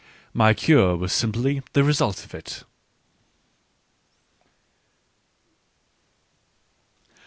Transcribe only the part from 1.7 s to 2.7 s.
the result of it.